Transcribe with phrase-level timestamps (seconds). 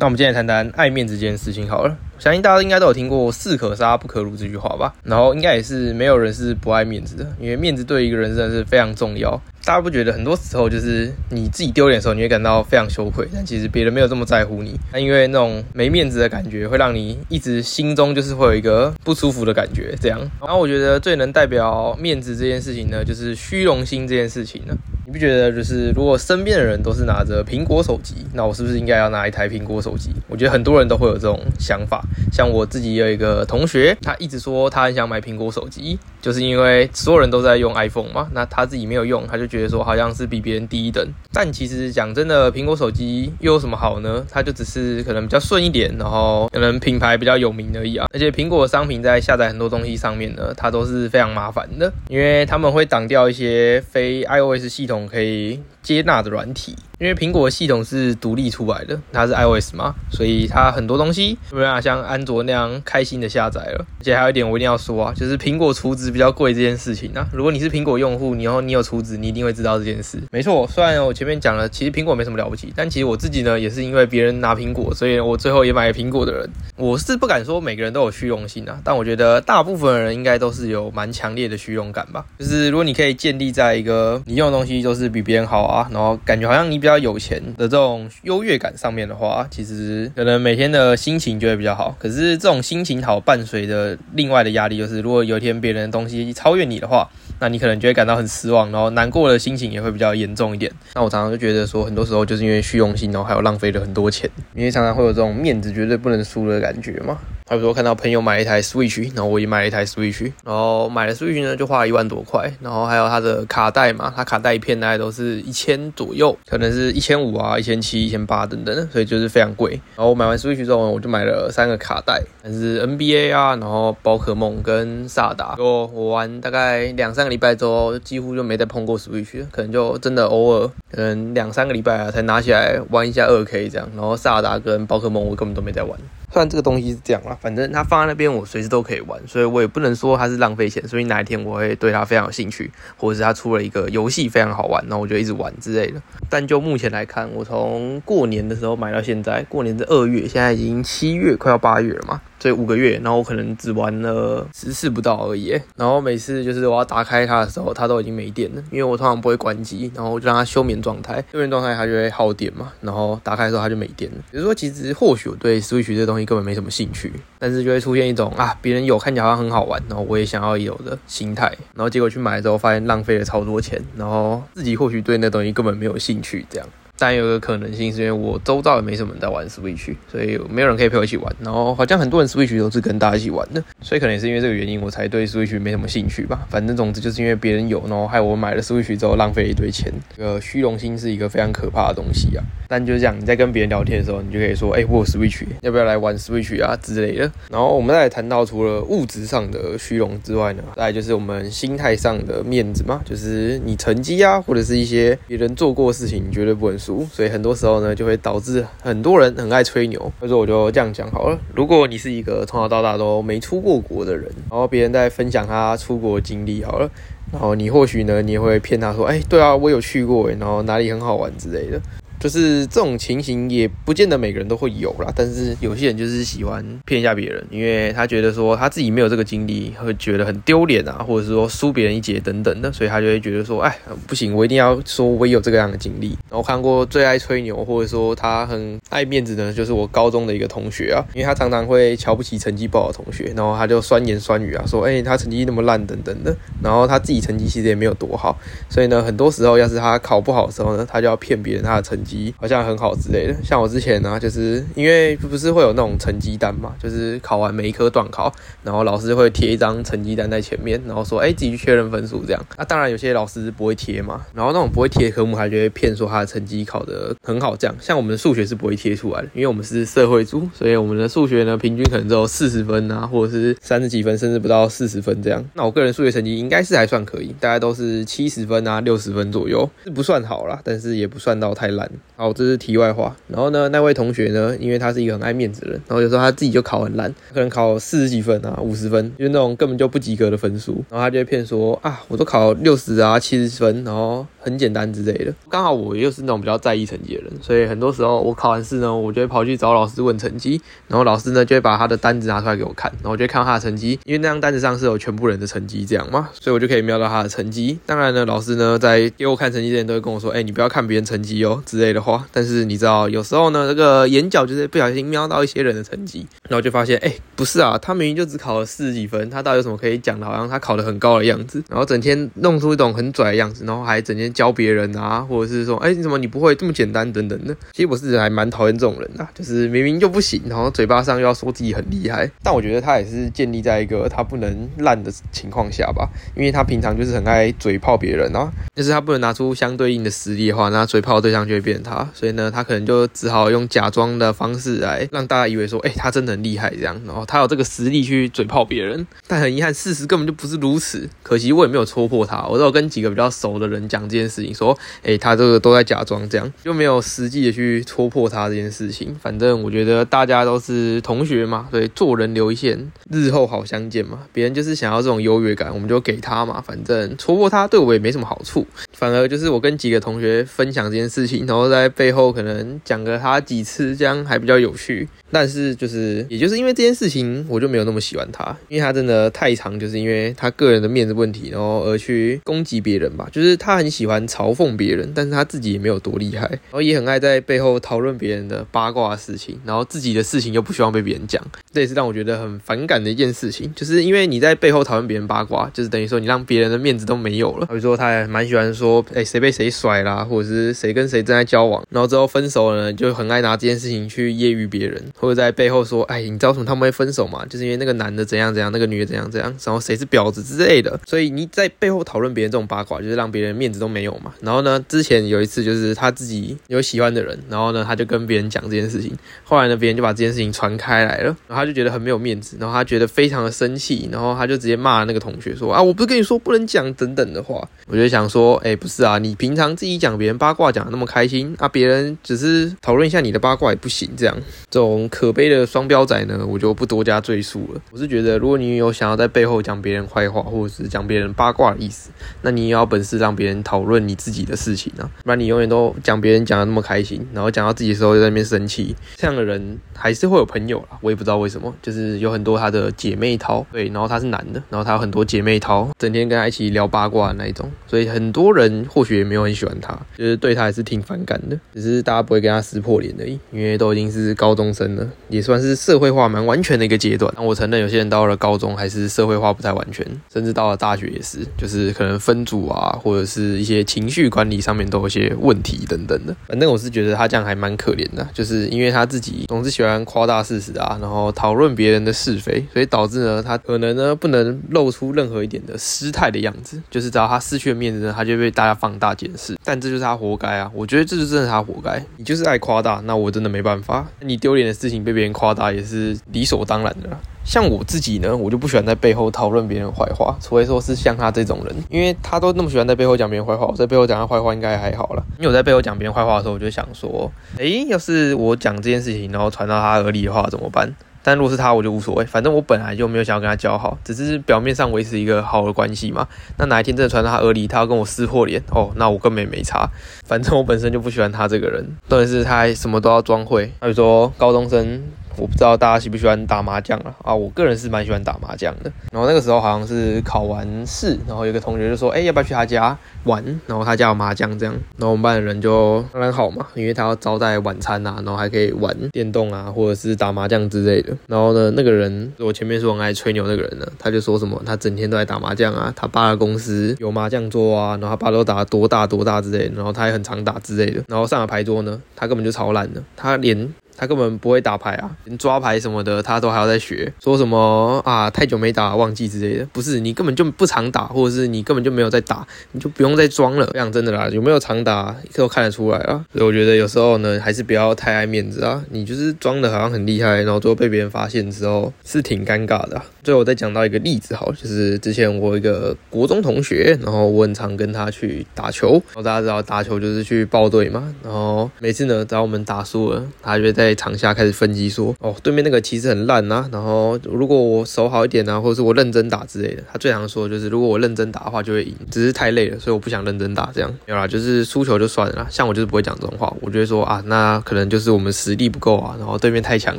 [0.00, 1.96] 那我们今天来谈谈爱面子这件事情好了。
[2.20, 4.94] 相信大家应该都有听过“士可杀不可辱”这句话吧？
[5.02, 9.30] 然后应该也是没有人是不爱面子的，因为面子对一个人真的是非常重要。
[9.64, 14.78] 大家不觉得很多时候就是你自己丢脸的时候，你会感到非常羞愧，但其实别人没有这么在乎你。
[14.92, 19.96] 那因为那种没面子的感觉，会让你一直心中就是会有一个不舒服的感觉。
[20.00, 24.76] 这样，然后我觉得最能代表面子这件事情呢，就是虚荣心这件事情呢。
[25.08, 30.10] 你不觉得就是如果身边的人都是拿着苹果手机，那我是不是应该要拿一台苹果手机？
[30.28, 32.04] 我觉得很多人都会有这种想法。
[32.30, 41.02] 像我自己有一个同学，他一直说他很想买苹果手机，就是因为所有人都在用 iPhone 嘛，那他自己没有用，他就觉得说好像是比别人低一等。
[41.32, 44.22] 但其实讲真的，苹果手机又有什么好呢？
[44.30, 48.06] 它就只是可能比较顺一点，然后可能品牌比较有名而已啊。
[48.12, 54.98] 而且苹果商品在下载很多东西上面呢，它都是非常麻烦的，因为他们会挡掉一些非 iOS 系统。
[55.08, 56.74] 可以接纳的软体。
[56.98, 63.86] 因为苹果系统是独立出来的，它是 iOS 嘛，所以它很多东西没办法像安卓那样开心的下载了。
[64.00, 67.28] 而且还有一点我一定要说啊，就是苹果储值比较贵这件事情啊。
[67.32, 70.18] 如果你是苹果用户，然后你有储值，你一定会知道这件事。
[70.32, 76.50] 没错，虽然我前面讲了，其实苹果没什么了不起，但其实我自己呢，也是因为别人拿苹果，所以我最后也买了苹果的人。
[76.76, 82.24] 我是不敢说每个人都有虚荣心啊，但我觉得大部分人应该都是有蛮强烈的虚荣感吧。
[82.40, 91.94] 就是如果你可以建立在一个你用的东西都是比别人好啊，然后感觉好像你比比较有钱的这种优越感上面的话，其实可能每天的心情就会比较好。
[91.98, 97.06] 可是这种心情好伴随着另外的压力，就是如果有一天别人的东西超越你的话，
[97.40, 100.72] 那你可能就会感到很失望，然后难过的心情也会比较严重一点。
[100.94, 107.18] 那我常常就觉得说，很多时候就是因为虚荣心，然后还有浪费了很多钱，因为常常会有这种面子绝对不能输的感觉嘛。
[107.56, 119.72] 比如说看到朋友买一台 Switch，然后我也买了一台 Switch，然后买了 Switch 呢就花了一万多块，然后还有它的卡带嘛，它卡带一片大概都是一千左右，可能是一千五啊、一千七、一千八等等，所以就是非常贵。
[119.96, 125.56] 然后我买完 Switch 之后，我就买了三个卡带，但是 NBA 啊，然后宝可梦跟萨达。
[125.58, 133.88] 我我玩大概两三个礼拜之后，几乎就没再碰过 Switch，可能就真的偶尔，可能两三个礼拜啊才拿起来玩一下二 K 这样。
[133.94, 135.98] 然后萨达跟宝可梦我根本都没在玩。
[136.30, 140.86] 虽然这个东西是这样啦，反正它放在那边，我随时都可以玩，所以我也不能说它是浪费钱。
[140.86, 146.00] 所以哪一天我会对它非常有兴趣，或者是它出了一个游戏非常好玩，那我就一直玩之类的。
[146.28, 152.20] 但就目前来看，我从过年的时候买到现在，过年是二月，现在已经七月，快要八月了嘛。
[152.38, 155.58] 这五个月，然后我可能只玩了十次不到而已。
[155.76, 162.72] 然后每次就是我要打开它的时候，它都已经没电了，因为我通常不会关机，然后我就让它休眠状态，休眠状态它就会耗电嘛。
[162.80, 164.18] 然后打开的时候它就没电了。
[164.30, 171.46] 比如说，其实或许我对 Switch 这东西根本没什么兴趣，但是就会出现一种啊，别人有看起来好像很好玩，然后我也想要有的心态。
[171.74, 176.68] 然后结果去买之后，发现浪费了超多钱，然后自己或许对那东西根本没有兴趣，这样。
[176.98, 181.34] 但有个可能性是因为我周遭也没什么人在玩 Switch，所以没有人可以陪我一起玩。
[181.40, 186.46] 然后好像很多人 Switch 都是跟大家一起玩的，所以可能也是因为这个原因，我才对 Switch 没什么兴趣吧。
[186.50, 189.92] 反正总之就是因为别人有，然后害我买了 Switch 之后浪费一堆钱。
[190.16, 192.44] 这个虚荣心是一个非常可怕的东西啊。
[192.70, 206.78] 但就是这样，你在跟别人聊天的时候，你就可以说：“哎，我 Switch，要不要来玩 Switch 啊之类的。”然后我们再谈到除了物质上的虚荣之外呢，再就是我们心态上的面子嘛，就是你成绩啊，或者是一些别人做过的事情，你绝对不能
[207.10, 207.78] 所以很多时候。
[207.78, 210.00] 呢，就会导致很多人很爱吹牛。
[210.18, 211.38] 所以说，我就这样讲好了。
[211.54, 216.90] 如果你是一个从小到大都没出过国的人，然后别人在分享他出国经历好了，
[217.32, 221.80] 然后你或许呢，你也会骗他说：“哎，对啊，我有去过，然后哪里很好玩之类的。”
[222.18, 236.08] 就是这种情形也不见得每个人都会有啦，但是有些人就是喜欢骗一下别人，因为他觉得说他自己没有这个经历，会觉得很丢脸啊，或者是说输别人一截等等的，所以他就会觉得说，哎，不行，我一定要说我有这个样的经历。
[236.28, 248.36] 然后看过最爱吹牛，或者说他很爱面子的，就是我高中的一个同学啊，因为他常常会瞧不起成绩不好的同学，然后他就酸言酸语啊，说，哎，他成绩那么烂等等的，然后他自己成绩其实也没有多好，
[248.68, 252.07] 所以呢，很多时候要是他考不好的时候呢，他就要骗别人他的成绩。
[252.40, 258.32] 好像很好之类的，像我之前呢，就是因为不是会有那种成绩单嘛，就是考完每一科段考，
[258.62, 262.46] 然后老师会贴一张成绩单在前面，然后说，哎，自己去确认分数这样。
[262.56, 267.76] 那当然有些老师不会贴嘛，然后那种不会贴的科目，他就会骗说他的成绩考得很好这样。
[267.80, 275.44] 像我们的数学是不会贴出来的，因为我们是社会组，所以我们的数学呢，平均可能只有四十分啊，或者是三十几分，甚至不到四十分这样。
[275.54, 281.90] 那我个人数学成绩应该是还算可以，大概都是七十分啊，六十分左右，是不算好啦，但是也不算到太烂。
[282.16, 283.14] 好，这是题外话。
[283.28, 290.84] 然后呢，那位同学呢，因为他是一个很爱面子的人，然后有时候他自己就考很烂，可能考四十几分啊，五十分，就是那种根本就不及格的分数。
[290.90, 294.26] 然后他就会骗说啊，我都考六十啊，七十分，然后。
[294.48, 295.32] 很简单之类的。
[295.50, 307.78] 刚好我又是那种比较在意成绩的人，所以很多时候我考完试呢，我就会跑去找老师问成绩，然后老师呢就会把他的单子拿出来给我看，然后我就看到他的成绩，因为那张单子上是有全部人的成绩这样嘛，所以我就可以瞄到他的成绩。
[307.84, 312.26] 当然呢，老师呢在给我看成绩之前都会跟我说，哎，你不要看别人成绩哦之类的话。
[312.32, 327.52] 但是你知道，有时候呢，这个眼角就是不小心瞄到一些人的成绩，然后就发现，哎，不是啊，他明明就只考了四十几分，他到底有什么可以讲的，好像他考得很高的样子，然后整天弄出一种很拽的样子，然后还整天教别人啊，或者是说，哎，你怎么你不会这么简单等等的。
[327.72, 332.30] 其实我是还蛮讨厌这种人的，就是明明就不行，然后嘴巴上又要说自己很厉害。
[332.40, 349.04] 但我觉得他也是建立在一个他不能烂的情况下吧，因为他平常就是很爱嘴炮别人啊，就是他不能拿出相对应的实力的话，那嘴炮的对象就会变他，所以呢，他可能就只好用假装的方式来让大家以为说，哎，他真的很厉害这样，然后他有这个实力去嘴炮别人。
[349.26, 351.08] 但很遗憾，事实根本就不是如此。
[351.22, 359.14] 可惜我也没有戳破他，我都有跟几个比较熟的人讲这件事情，说，哎，他这个都在假装这样，就没有实际的去戳破他这件事情。
[359.20, 364.20] 反正我觉得大家都是同学嘛，所以做人留一线，日后好相见嘛。
[364.32, 366.60] 别人就是想要这种优越感，我们就给他嘛。
[366.60, 375.08] 反正戳破他对我也没什么好处，反而就是我跟几个同学分享这件事情，然后在背后可能讲个他几次，这样还比较有趣。
[375.30, 383.28] 但是就是，也就是因为这件事情，我就没有那么喜欢他，因为他真的太长，就是因为他个人的面子问题，然后而去攻击别人吧。
[383.30, 391.40] 就是他很喜欢嘲讽别人，但是他自己也没有多厉害，然后也很爱在背后讨论别人的八卦事情，然后自己的事情又不希望被别人讲，
[391.72, 393.72] 这也是让我觉得很反感的一件事情。
[393.76, 397.66] 就是因为你在背后讨论别人八卦，就是等于说你让别人的面子都没有了。
[397.66, 405.02] 比如说，他还蛮喜欢说，哎，谁被谁甩啦，或者是谁跟谁正在交往，然后之后分手了呢，就很爱拿这件事情去揶揄别人。
[405.16, 407.44] 或者在背后说，哎，你知道什么他们会分手吗？
[407.48, 410.98] 就是因为那个男的怎样怎样，那个女的怎样怎样，然后谁是婊子之类的。
[411.06, 414.32] 所以你在背后讨论别人这种八卦，就是让别人面子都没没有嘛。
[414.40, 419.12] 然后呢，之前有一次就是他自己有喜欢的人，然后呢他就跟别人讲这件事情，
[419.42, 427.68] 后来呢别人就把这件事情传开来了，然后他就觉得很没有面子，然后他觉得非常的生气，然后他就直接骂那个同学说啊，我不是跟你说不能讲等等的话。
[427.90, 434.36] 我就想说，哎，不是啊，你平常自己讲别人八卦讲的那么开心啊，别人只是讨论一下你的八卦也不行，这样
[434.70, 435.88] 这种可悲的双。
[435.88, 437.80] 标仔呢，我就不多加赘述了。
[437.90, 442.10] 我是觉得，如果你有想要在背后讲别人坏话，或者是讲别人八卦的意思，
[442.42, 450.98] 那你也要本事让别人讨论论你自己的事情啊，不然你永远都讲别人讲的那么开心，然后讲到自己的时候就在那边生气，这样的人还是会有朋友啦。
[451.00, 465.78] 我也不知道为什么，就是有很多他的姐妹淘，对，然后他是男的，然后他有很多姐妹淘，整天跟他一起聊八卦的那一种，所以很多人或许也没有很喜欢他，就是对他还是挺反感的，只是大家不会跟他撕破脸而已，因为都已经是高中生了，也算是。
[465.88, 476.34] 社会化蛮完全的一个阶段，那我承认有些人到了高中还是社会化不太完全，甚至到了大学也是，就是可能分组啊，或者是一些情绪管理上面都有些问题等等的。
[476.46, 489.56] 反正我是觉得他这样还蛮可怜的，就是因为他自己总是喜欢夸大事实啊，然后讨论别人的是非，所以导致呢他可能呢不能露出任何一点的失态的样子，就是只要他失去了面子呢，他就被大家放大检视。
[489.64, 490.70] 但这就是他活该啊！
[490.74, 494.06] 我觉得这就真的他活该，你就是爱夸大，那我真的没办法。
[494.20, 495.68] 你丢脸的事情被别人夸大。
[495.68, 497.20] 也是理所当然的。
[497.48, 505.24] 像我自己呢，我就不喜欢在背后讨论别人坏话，除非说是像他这种人，因为他都那么喜欢在背后讲别人坏话，我在背后讲他坏话应该还好了。
[505.38, 510.94] 因为我在背后讲别人坏话的时候，我就想说，诶，要是我讲这件事情，然后传到他耳里的话怎么办？
[511.22, 516.28] 但如果是他，我就无所谓，反正我本来就没有想要跟他交好，只是表面上维持一个好的关系嘛。
[516.58, 519.88] 那哪一天真的传到他耳里，他要跟我撕破脸哦，那我根本没差。
[520.28, 525.02] 反正我本身就不喜欢他这个人，重点是他还什么都要装会，比如说高中生。
[525.38, 527.14] 我不知道大家喜不喜欢打麻将啊？
[527.22, 528.90] 啊，我个人是蛮喜欢打麻将的。
[529.12, 534.74] 然后那个时候好像是考完试，然后有个同学就说：“哎，要不要去他家玩？”然后他家有麻将这样。
[534.96, 541.16] 然后我们班的人就当然好嘛，因为他要招待晚餐啊，然后还可以玩电动啊，或者是打麻将之类的。
[541.28, 551.04] 然后呢，那个人我前面说很爱吹牛那个人呢，他就说什么他整天都在打麻将啊，他爸的公司有麻将桌啊，然后他爸都打多大多大之类的，然后他也很常打之类的。
[551.06, 553.72] 然后上了牌桌呢，他根本就超烂的，他连。
[553.98, 563.66] 他根本不会打牌啊，连抓牌什么的他都还要在学，说什么啊太久没打忘记之类的，不是你根本就不常打，或者是你根本就没有在打，你就不用再装了。
[563.74, 566.24] 讲真的啦，有没有常打都看得出来啊。
[566.32, 568.84] 所以我觉得有时候呢，还是不要太爱面子啊。
[568.90, 573.02] 你就是装的好像很厉害，然后最后被别人发现之后是挺尴尬的。
[573.24, 583.87] 最后再讲到一个例子，好，就是之前我一个国中同学，然后我很常跟他去打球，然后大家知道打球就是去报队嘛，然后每次呢只要我们打输了，他就会在。
[583.88, 589.82] 在场下开始分析说，哦，对面那个其实很烂啊，然后如果我守好一点啊，或者是我认真打之类的。
[589.90, 593.70] 他最常说就是，如果我认真打的话就会赢，只是太累了，所以我不想认真打。
[593.72, 595.46] 这样没有啦，就是输球就算了。
[595.50, 599.98] 像我就是不会讲这种话，我就会说啊，那可能就是我们实力不够啊，然后对面太强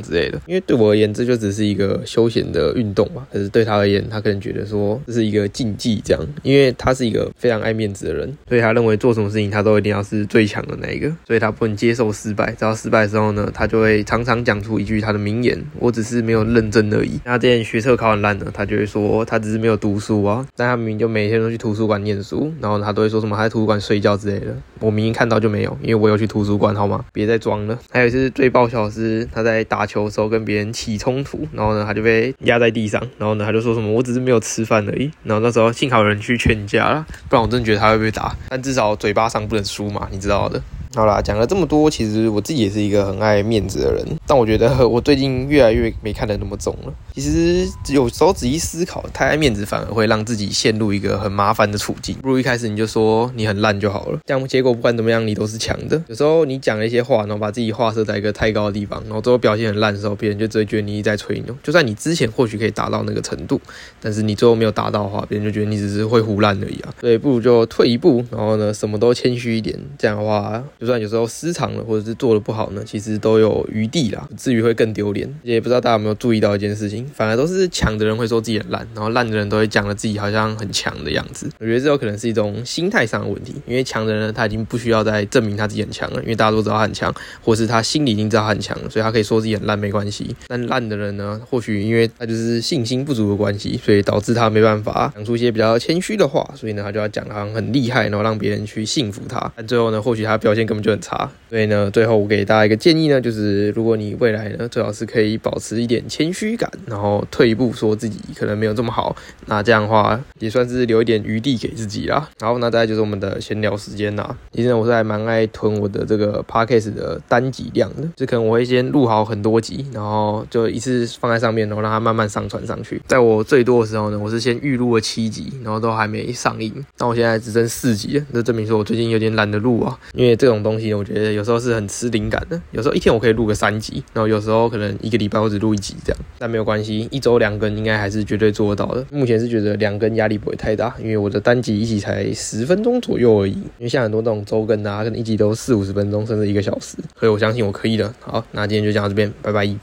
[0.00, 0.40] 之类的。
[0.46, 3.26] 因为对我而言，这就只是一个休闲的运动嘛。
[3.32, 12.52] 可是对他而言，他可能觉得说这是一个竞技这样，因为他是一个非常爱面子的人，所以他认为做什么事情他都一定要是最强的那一个，所以他不能接受失败。
[12.52, 20.46] 只要失败的时候呢，他就会常常讲出一句他的名言：“我只是没有认真而已。”那之前学测考很烂的，他就会说他只是没有读书啊。
[20.56, 24.56] 但他明明就每天都去图书馆念书，然后他都会说什么他在图书馆睡觉之类的。
[24.78, 27.04] 我明明看到就没有，因为我有去图书馆，好吗？
[27.12, 27.78] 别再装了。
[27.90, 35.10] 还有一次最爆笑的是他在打球的时候跟别人起冲突，然后呢他就被压在地上，然后呢他就说什么我只是没有吃饭而已。
[35.22, 38.34] 然后那时候幸好有人去劝架了，不然我真的觉得他会被打。
[38.48, 40.60] 但至少嘴巴上不能输嘛，你知道的。
[40.92, 46.92] 好啦，讲了这么多，其实我自己也是一个很爱面子的人，但我觉得 我最近越来越没看得那么重了。
[47.14, 52.16] 其实有时候仔细思考，太爱面子反而会让自己陷入一个很麻烦的处境。
[52.16, 56.02] 不如一开始你就说你很烂就好了，这样结果不管怎么样你都是强的。
[56.08, 61.56] 有时候你讲了一些话，然后把自己画设在一个太高的地方，然后最后表现很烂的时候，别人就只会觉得你一在吹牛。
[61.62, 63.60] 就算你之前或许可以达到那个程度，
[64.00, 66.92] 但是你最后没有达到的话，别人就觉得你只是会胡烂而已啊。
[67.00, 69.78] 所以不如就退一步，然后呢什么都谦虚一点。
[69.96, 71.50] 这样的话，就算有时候失。
[71.52, 75.28] 常了，或者是做的不好呢，其实都有余地啦，至于会更丢脸。
[75.42, 81.50] 也不知道大家有没有注意到一件事情，反而都是强的人会说自己很烂，然后烂的人都会讲了自己好像很强的样子。
[81.58, 90.34] 我觉得这有可能是一种心态上的问题，因为强的人他已经不需要再证明他自己很强了，因为大家都知道他很强，或是他心里已经知道他很强了，所以他可以说自己很烂没关系。
[90.46, 99.52] 但烂的人呢，或许因为他就是信心不足的关系，所以导致他没办法讲出一些比较谦虚的话，所以呢他就要讲好像很厉害，然后让别人去信服他。
[99.56, 101.28] 但最后呢，或许他表现根本就很差。
[101.48, 112.28] 所以呢，最后我给大家一个建议呢，就是如果你未来呢，最好是可以保持一点谦虚感，然后退一步说自己可能没有这么好，那这样的话也算是留一点余地给自己啦。
[112.38, 114.36] 然后那再就是我们的闲聊时间啦。
[114.52, 123.02] 其实呢，我是还蛮爱囤我的这个 podcast 的单集量的，就可能我会先录好很多集，然后就一次放在上面，然后让它慢慢上传上去。
[123.08, 126.72] 在我最多的时候呢，我是先预录了七集，然后都还没上映。
[126.98, 139.04] 那我现在只剩四集，那证明说我最近有点懒得录啊，因为这种东西我觉得有时候是很吃灵感的，有时候一天我可以录个三集，然后有时候可能一个礼拜我只录一集这样，但没有关系，一周两更应该还是绝对做得到的。
[139.10, 148.12] 目前是觉得两更压力不会太大，因为我的单集一集才十分钟左右而已，因为像很多那种周更啊，可能一集都四五十分钟甚至一个小时，所以我相信我可以的。
[148.20, 149.80] 好，那今天就讲到这边，拜拜。